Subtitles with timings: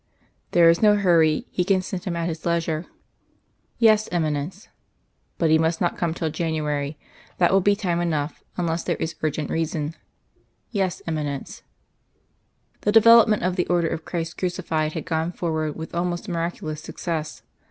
[0.49, 1.45] "There is no hurry.
[1.51, 2.87] He can send him at his leisure."
[3.77, 4.67] "Yes, Eminence."
[5.37, 6.97] "But he must not come till January.
[7.37, 9.93] That will be time enough, unless there is urgent reason."
[10.71, 11.61] "Yes, Eminence."
[12.81, 17.43] The development of the Order of Christ Crucified had gone forward with almost miraculous success.